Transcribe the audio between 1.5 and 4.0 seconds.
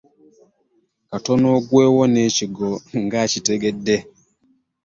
agwewo n'ekigwo ng'akitegedde.